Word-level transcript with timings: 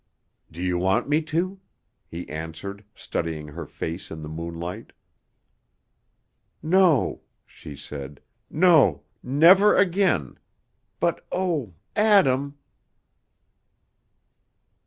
"Do 0.51 0.63
you 0.63 0.79
want 0.79 1.07
me 1.07 1.21
to?" 1.29 1.59
he 2.07 2.27
answered, 2.27 2.83
studying 2.95 3.49
her 3.49 3.67
face 3.67 4.09
in 4.09 4.23
the 4.23 4.29
moonlight. 4.29 4.93
"No," 6.63 7.21
she 7.45 7.75
said. 7.75 8.19
"No, 8.49 9.03
never 9.21 9.77
again, 9.77 10.39
but, 10.99 11.23
oh, 11.31 11.75
Adam!" 11.95 12.57